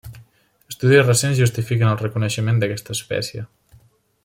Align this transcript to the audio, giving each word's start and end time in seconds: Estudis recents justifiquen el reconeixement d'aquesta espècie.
Estudis 0.71 1.03
recents 1.07 1.41
justifiquen 1.41 1.91
el 1.91 2.01
reconeixement 2.01 2.63
d'aquesta 2.63 2.97
espècie. 2.99 3.45